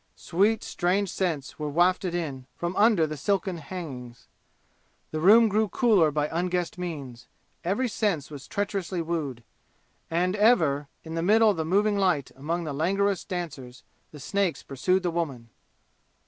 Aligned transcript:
Sweet 0.15 0.63
strange 0.63 1.11
scents 1.11 1.59
were 1.59 1.69
wafted 1.69 2.15
in 2.15 2.47
from 2.55 2.75
under 2.75 3.05
the 3.05 3.15
silken 3.15 3.57
hangings. 3.57 4.27
The 5.11 5.19
room 5.19 5.47
grew 5.47 5.67
cooler 5.69 6.09
by 6.09 6.27
unguessed 6.31 6.79
means. 6.79 7.27
Every 7.63 7.87
sense 7.87 8.31
was 8.31 8.47
treacherously 8.47 9.03
wooed. 9.03 9.43
And 10.09 10.35
ever, 10.35 10.87
in 11.03 11.13
the 11.13 11.21
middle 11.21 11.51
of 11.51 11.57
the 11.57 11.65
moving 11.65 11.99
light 11.99 12.31
among 12.35 12.63
the 12.63 12.73
languorous 12.73 13.23
dancers, 13.23 13.83
the 14.11 14.19
snakes 14.19 14.63
pursued 14.63 15.03
the 15.03 15.11
woman! 15.11 15.51